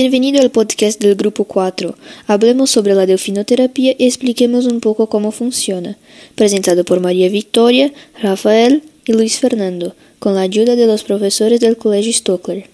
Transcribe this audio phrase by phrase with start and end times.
[0.00, 1.92] Bienvenido al podcast del Grupo 4.
[2.28, 5.98] Hablemos sobre la delfinoterapia y expliquemos un poco cómo funciona.
[6.36, 7.92] Presentado por María Victoria,
[8.22, 12.68] Rafael y Luis Fernando, com a ajuda de los professores do Colégio Stockler.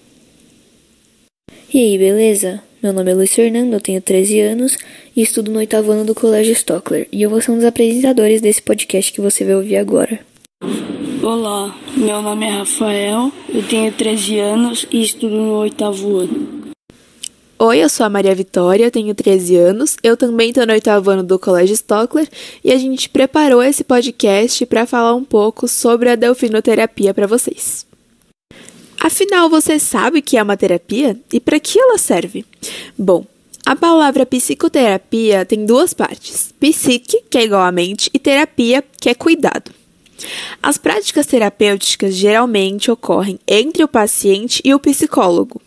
[1.73, 2.61] E aí, beleza?
[2.83, 4.77] Meu nome é Luiz Fernando, tenho 13 anos
[5.15, 8.39] e estudo no oitavo ano do Colégio Stockler, e eu vou ser um dos apresentadores
[8.39, 10.19] desse podcast que você vai ouvir agora.
[11.23, 16.44] Olá, meu nome é Rafael, eu tenho 13 anos e estudo no oitavo ano.
[17.57, 21.23] Oi, eu sou a Maria Vitória, tenho 13 anos, eu também estou no oitavo ano
[21.23, 22.27] do Colégio Stockler
[22.61, 27.87] e a gente preparou esse podcast para falar um pouco sobre a delfinoterapia para vocês.
[28.99, 32.43] Afinal, você sabe o que é uma terapia e para que ela serve?
[32.97, 33.25] Bom,
[33.65, 39.09] a palavra psicoterapia tem duas partes: psique, que é igual a mente, e terapia, que
[39.09, 39.71] é cuidado.
[40.61, 45.61] As práticas terapêuticas geralmente ocorrem entre o paciente e o psicólogo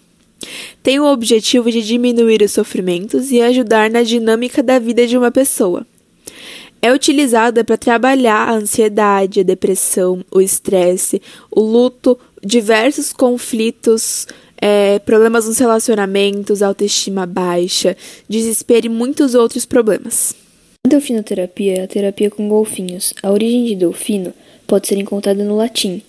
[0.83, 5.31] tem o objetivo de diminuir os sofrimentos e ajudar na dinâmica da vida de uma
[5.31, 5.87] pessoa.
[6.81, 14.29] É utilizada para trabalhar a ansiedade, a depressão, o estresse, o luto, diversos conflitos,
[14.61, 17.97] é, problemas nos relacionamentos, autoestima baixa,
[18.29, 20.35] desespero e muitos outros problemas.
[20.87, 23.13] A delfinoterapia é a terapia com golfinhos.
[23.23, 24.33] A origem de delfino
[24.67, 26.01] pode ser encontrada no latim.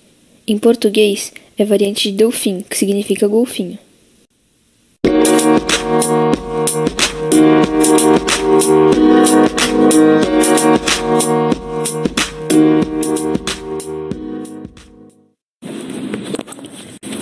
[0.48, 3.78] Em português, é variante de delfim, que significa golfinho.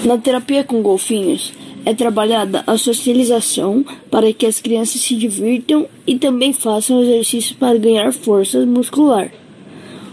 [0.08, 1.52] Na terapia com golfinhos,
[1.84, 7.78] é trabalhada a socialização para que as crianças se divirtam e também façam exercícios para
[7.78, 9.30] ganhar força muscular.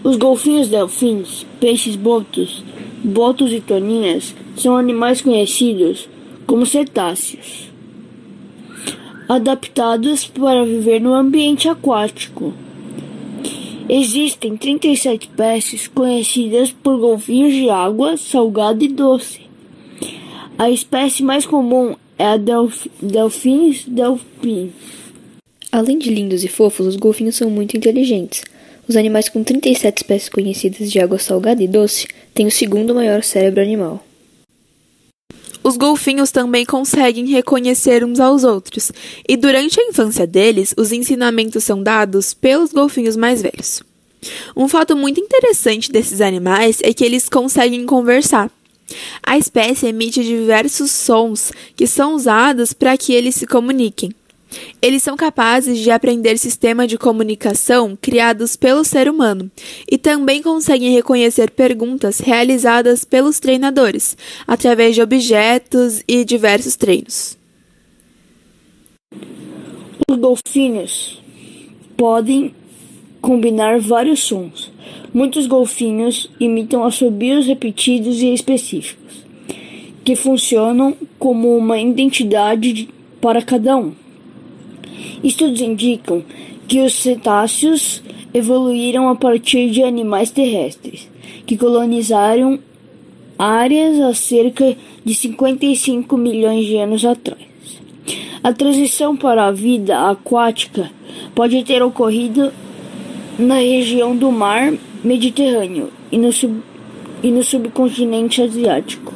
[0.02, 2.64] Os golfinhos delfins, peixes botos,
[3.04, 6.08] botos e toninhas são animais conhecidos
[6.44, 7.70] como cetáceos
[9.28, 12.52] adaptados para viver no ambiente aquático.
[13.88, 19.43] Existem 37 espécies conhecidas por golfinhos de água salgada e doce.
[20.56, 24.70] A espécie mais comum é a delf Delphins delphins.
[25.72, 28.44] Além de lindos e fofos, os golfinhos são muito inteligentes.
[28.86, 33.24] Os animais com 37 espécies conhecidas de água salgada e doce têm o segundo maior
[33.24, 34.06] cérebro animal.
[35.64, 38.92] Os golfinhos também conseguem reconhecer uns aos outros,
[39.28, 43.82] e durante a infância deles, os ensinamentos são dados pelos golfinhos mais velhos.
[44.56, 48.52] Um fato muito interessante desses animais é que eles conseguem conversar.
[49.22, 54.12] A espécie emite diversos sons que são usados para que eles se comuniquem.
[54.80, 59.50] Eles são capazes de aprender sistemas de comunicação criados pelo ser humano
[59.90, 67.36] e também conseguem reconhecer perguntas realizadas pelos treinadores através de objetos e diversos treinos.
[70.08, 71.22] Os golfinhos
[71.96, 72.54] podem
[73.24, 74.70] combinar vários sons.
[75.12, 79.24] Muitos golfinhos imitam assobios repetidos e específicos,
[80.04, 82.86] que funcionam como uma identidade
[83.22, 83.92] para cada um.
[85.22, 86.22] Estudos indicam
[86.68, 88.02] que os cetáceos
[88.34, 91.08] evoluíram a partir de animais terrestres,
[91.46, 92.58] que colonizaram
[93.38, 97.40] áreas há cerca de 55 milhões de anos atrás.
[98.42, 100.90] A transição para a vida aquática
[101.34, 102.52] pode ter ocorrido
[103.38, 104.72] na região do mar
[105.02, 106.62] Mediterrâneo e no, sub,
[107.22, 109.12] e no subcontinente asiático.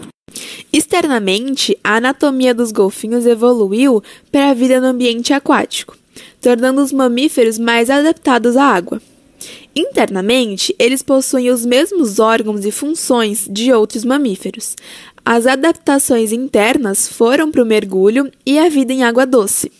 [0.72, 5.96] Externamente, a anatomia dos golfinhos evoluiu para a vida no ambiente aquático,
[6.40, 9.00] tornando os mamíferos mais adaptados à água.
[9.74, 14.74] Internamente, eles possuem os mesmos órgãos e funções de outros mamíferos.
[15.24, 19.70] As adaptações internas foram para o mergulho e a vida em água doce.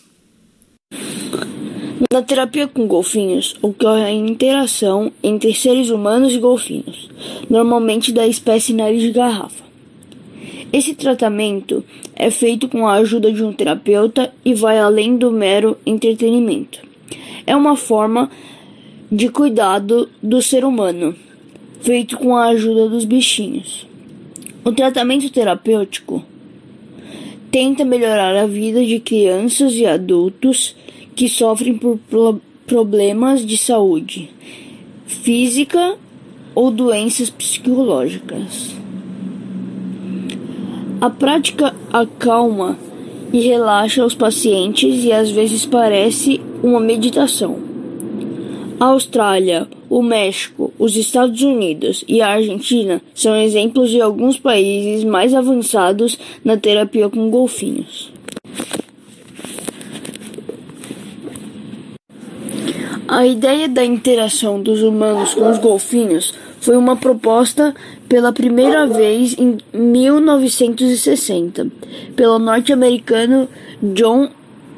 [2.09, 7.09] Na terapia com golfinhos, ocorre a interação entre seres humanos e golfinhos,
[7.49, 9.65] normalmente da espécie nariz de garrafa.
[10.71, 11.83] Esse tratamento
[12.15, 16.79] é feito com a ajuda de um terapeuta e vai além do mero entretenimento.
[17.45, 18.31] É uma forma
[19.11, 21.13] de cuidado do ser humano,
[21.81, 23.85] feito com a ajuda dos bichinhos.
[24.63, 26.23] O tratamento terapêutico
[27.51, 30.77] tenta melhorar a vida de crianças e adultos
[31.19, 31.99] que sofrem por
[32.65, 34.29] problemas de saúde
[35.05, 35.97] física
[36.55, 38.73] ou doenças psicológicas.
[41.01, 42.79] A prática acalma
[43.33, 47.57] e relaxa os pacientes e às vezes parece uma meditação.
[48.79, 55.03] A Austrália, o México, os Estados Unidos e a Argentina são exemplos de alguns países
[55.03, 58.09] mais avançados na terapia com golfinhos.
[63.11, 67.73] A ideia da interação dos humanos com os golfinhos foi uma proposta
[68.07, 71.65] pela primeira vez em 1960
[72.15, 73.49] pelo norte-americano
[73.81, 74.29] John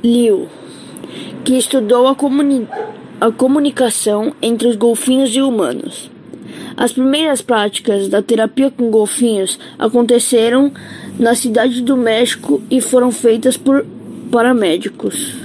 [0.01, 0.47] Liu,
[1.43, 2.65] que estudou a, comuni
[3.19, 6.09] a comunicação entre os golfinhos e humanos.
[6.77, 10.71] As primeiras práticas da terapia com golfinhos aconteceram
[11.19, 13.85] na cidade do México e foram feitas por
[14.31, 15.40] paramédicos.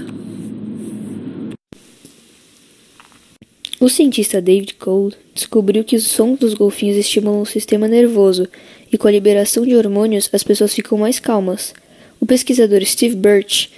[3.79, 8.49] O cientista David Cole descobriu que os sons dos golfinhos estimulam o sistema nervoso
[8.91, 11.75] e, com a liberação de hormônios, as pessoas ficam mais calmas.
[12.19, 13.71] O pesquisador Steve Birch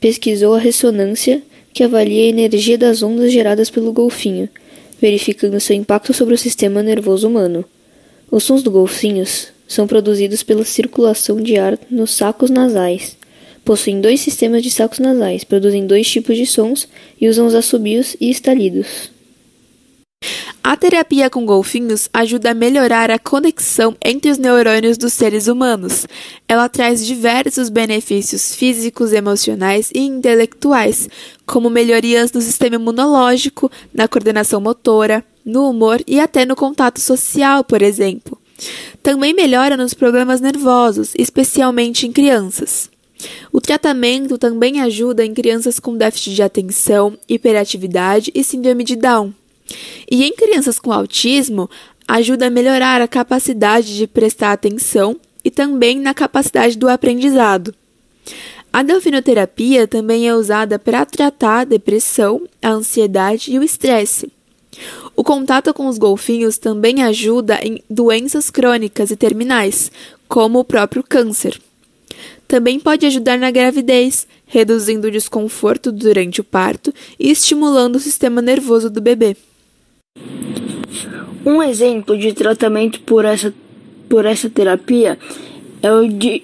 [0.00, 1.40] pesquisou a ressonância
[1.72, 4.48] que avalia a energia das ondas geradas pelo golfinho,
[5.00, 7.64] verificando seu impacto sobre o sistema nervoso humano.
[8.32, 13.16] Os sons dos golfinhos são produzidos pela circulação de ar nos sacos nasais.
[13.64, 16.88] Possuem dois sistemas de sacos nasais, produzem dois tipos de sons
[17.20, 19.13] e usam os assobios e estalidos.
[20.66, 26.06] A terapia com golfinhos ajuda a melhorar a conexão entre os neurônios dos seres humanos.
[26.48, 31.06] Ela traz diversos benefícios físicos, emocionais e intelectuais,
[31.44, 37.62] como melhorias no sistema imunológico, na coordenação motora, no humor e até no contato social,
[37.62, 38.40] por exemplo.
[39.02, 42.88] Também melhora nos problemas nervosos, especialmente em crianças.
[43.52, 49.34] O tratamento também ajuda em crianças com déficit de atenção, hiperatividade e síndrome de Down.
[50.10, 51.68] E em crianças com autismo,
[52.06, 57.74] ajuda a melhorar a capacidade de prestar atenção e também na capacidade do aprendizado.
[58.72, 64.32] A delfinoterapia também é usada para tratar a depressão, a ansiedade e o estresse.
[65.14, 69.92] O contato com os golfinhos também ajuda em doenças crônicas e terminais,
[70.26, 71.60] como o próprio câncer.
[72.48, 78.42] Também pode ajudar na gravidez, reduzindo o desconforto durante o parto e estimulando o sistema
[78.42, 79.36] nervoso do bebê.
[81.44, 83.52] Um exemplo de tratamento por essa,
[84.08, 85.18] por essa terapia
[85.82, 86.42] é o de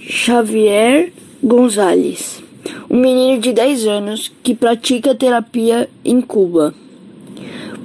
[0.00, 1.12] Xavier
[1.42, 2.42] Gonzalez,
[2.90, 6.74] um menino de 10 anos que pratica terapia em Cuba.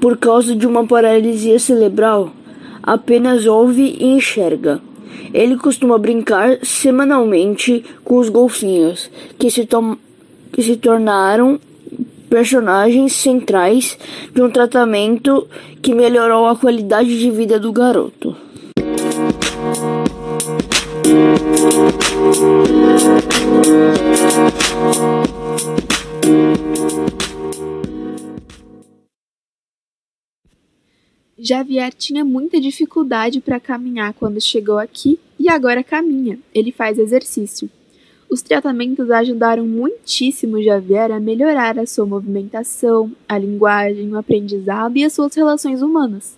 [0.01, 2.31] Por causa de uma paralisia cerebral,
[2.81, 4.81] apenas ouve e enxerga.
[5.33, 9.67] Ele costuma brincar semanalmente com os golfinhos, que se,
[10.51, 11.59] que se tornaram
[12.35, 13.97] personagens centrais
[14.33, 15.47] de um tratamento
[15.81, 18.35] que melhorou a qualidade de vida do garoto.
[31.39, 36.37] Javier tinha muita dificuldade para caminhar quando chegou aqui e agora caminha.
[36.53, 37.69] Ele faz exercício.
[38.29, 45.05] Os tratamentos ajudaram muitíssimo Javier a melhorar a sua movimentação, a linguagem, o aprendizado e
[45.05, 46.37] as suas relações humanas.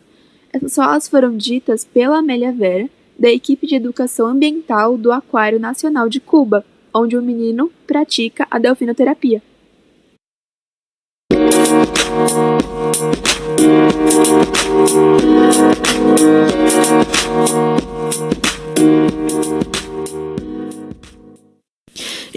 [0.51, 6.07] Essas falas foram ditas pela Amélia Vera, da equipe de educação ambiental do Aquário Nacional
[6.07, 6.63] de Cuba,
[6.93, 9.41] onde o menino pratica a delfinoterapia.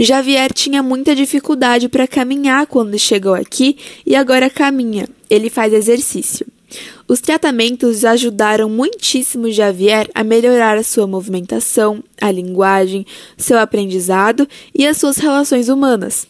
[0.03, 3.77] Javier tinha muita dificuldade para caminhar quando chegou aqui
[4.07, 5.07] e agora caminha.
[5.29, 6.47] Ele faz exercício.
[7.07, 13.05] Os tratamentos ajudaram muitíssimo Javier a melhorar a sua movimentação, a linguagem,
[13.37, 16.27] seu aprendizado e as suas relações humanas.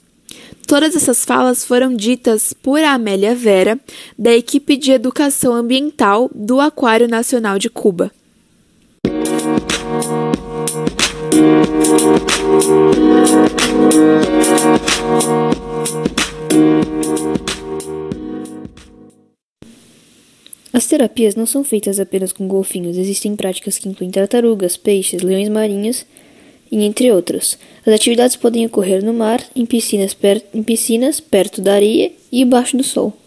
[0.66, 3.78] Todas essas falas foram ditas por Amélia Vera,
[4.18, 8.10] da equipe de educação ambiental do Aquário Nacional de Cuba.
[20.72, 25.48] As terapias não são feitas apenas com golfinhos, existem práticas que incluem tartarugas, peixes, leões
[25.48, 26.06] marinhos
[26.70, 27.58] e entre outros.
[27.84, 30.16] As atividades podem ocorrer no mar, em piscinas,
[30.54, 33.19] em piscinas perto da areia e embaixo do sol.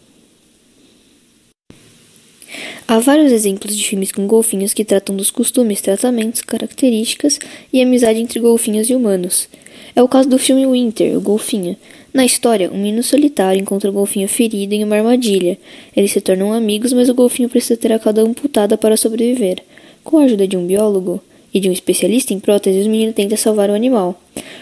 [2.93, 7.39] Há vários exemplos de filmes com golfinhos que tratam dos costumes, tratamentos, características
[7.73, 9.49] e amizade entre golfinhos e humanos.
[9.95, 11.75] É o caso do filme Winter, o Golfinho.
[12.13, 15.57] Na história, um menino solitário encontra o golfinho ferido em uma armadilha.
[15.97, 19.57] Eles se tornam amigos, mas o golfinho precisa ter a cauda amputada para sobreviver.
[20.03, 21.19] Com a ajuda de um biólogo
[21.51, 24.21] e de um especialista em próteses, o menino tenta salvar o animal.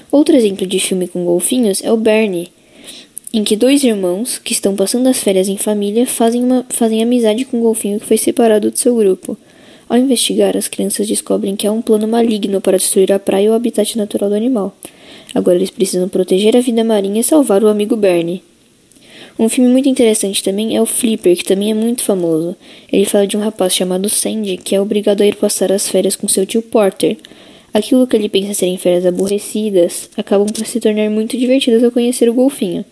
[0.10, 2.50] Outro exemplo de filme com golfinhos é o Bernie,
[3.34, 7.46] em que dois irmãos, que estão passando as férias em família, fazem, uma, fazem amizade
[7.46, 9.38] com um golfinho que foi separado do seu grupo.
[9.88, 13.50] Ao investigar, as crianças descobrem que há um plano maligno para destruir a praia e
[13.50, 14.76] o habitat natural do animal.
[15.34, 18.44] Agora eles precisam proteger a vida marinha e salvar o amigo Bernie.
[19.40, 22.56] Um filme muito interessante também é o Flipper, que também é muito famoso.
[22.92, 26.16] Ele fala de um rapaz chamado Sandy que é obrigado a ir passar as férias
[26.16, 27.18] com seu tio Porter.
[27.74, 32.30] Aquilo que ele pensa serem férias aborrecidas acabam por se tornar muito divertidas ao conhecer
[32.30, 32.84] o golfinho,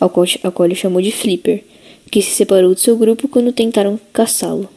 [0.00, 0.26] ao qual,
[0.64, 1.62] ele chamou de Flipper,
[2.10, 4.68] que se separou do seu grupo quando tentaram caçá-lo.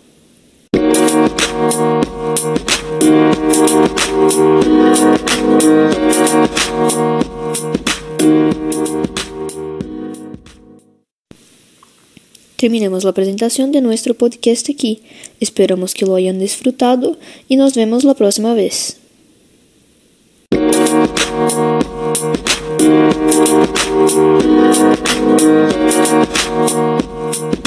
[12.57, 15.01] Terminamos la presentación de nuestro podcast aquí.
[15.39, 17.17] Esperamos que lo hayan disfrutado
[17.49, 19.01] y nos vemos la próxima vez.
[24.11, 25.00] Thank you.
[25.41, 27.01] Thank
[27.55, 27.60] you.